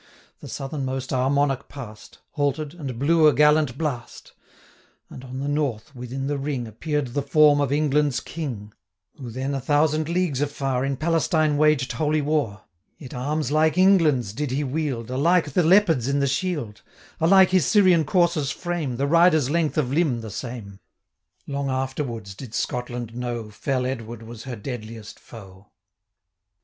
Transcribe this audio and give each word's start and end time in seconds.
The 0.39 0.47
southernmost 0.47 1.13
our 1.13 1.29
Monarch 1.29 1.69
past, 1.69 2.17
450 2.31 2.31
Halted, 2.31 2.73
and 2.89 2.97
blew 2.99 3.27
a 3.27 3.35
gallant 3.35 3.77
blast; 3.77 4.33
And 5.11 5.23
on 5.23 5.41
the 5.41 5.47
north, 5.47 5.95
within 5.95 6.25
the 6.25 6.39
ring, 6.39 6.65
Appeared 6.67 7.09
the 7.09 7.21
form 7.21 7.61
of 7.61 7.71
England's 7.71 8.19
King, 8.19 8.73
Who 9.19 9.29
then 9.29 9.53
a 9.53 9.59
thousand 9.61 10.09
leagues 10.09 10.41
afar, 10.41 10.83
In 10.83 10.97
Palestine 10.97 11.55
waged 11.55 11.91
holy 11.91 12.19
war: 12.19 12.63
455 12.97 13.01
Yet 13.01 13.13
arms 13.13 13.51
like 13.51 13.77
England's 13.77 14.33
did 14.33 14.49
he 14.49 14.63
wield, 14.63 15.11
Alike 15.11 15.51
the 15.51 15.61
leopards 15.61 16.07
in 16.07 16.17
the 16.19 16.25
shield, 16.25 16.81
Alike 17.19 17.51
his 17.51 17.67
Syrian 17.67 18.03
courser's 18.03 18.49
frame, 18.49 18.95
The 18.97 19.05
rider's 19.05 19.51
length 19.51 19.77
of 19.77 19.93
limb 19.93 20.21
the 20.21 20.31
same: 20.31 20.79
Long 21.45 21.69
afterwards 21.69 22.33
did 22.33 22.55
Scotland 22.55 23.13
know, 23.13 23.51
460 23.51 23.61
Fell 23.69 23.85
Edward 23.85 24.23
was 24.23 24.45
her 24.45 24.55
deadliest 24.55 25.19
foe. 25.19 25.67